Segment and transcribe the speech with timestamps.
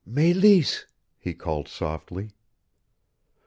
[0.03, 0.85] "Meleese!"
[1.19, 2.31] he called softly.